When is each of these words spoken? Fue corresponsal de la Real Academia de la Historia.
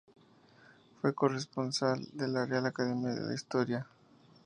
Fue 0.99 1.13
corresponsal 1.13 2.07
de 2.13 2.27
la 2.27 2.47
Real 2.47 2.65
Academia 2.65 3.09
de 3.11 3.21
la 3.21 3.35
Historia. 3.35 3.87